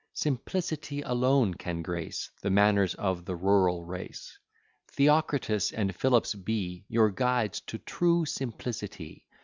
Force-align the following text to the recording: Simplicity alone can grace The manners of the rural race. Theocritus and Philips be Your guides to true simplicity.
Simplicity 0.15 1.01
alone 1.03 1.53
can 1.53 1.83
grace 1.83 2.31
The 2.41 2.49
manners 2.49 2.95
of 2.95 3.23
the 3.23 3.35
rural 3.35 3.85
race. 3.85 4.35
Theocritus 4.93 5.71
and 5.71 5.95
Philips 5.95 6.33
be 6.33 6.85
Your 6.89 7.11
guides 7.11 7.59
to 7.67 7.77
true 7.77 8.25
simplicity. 8.25 9.27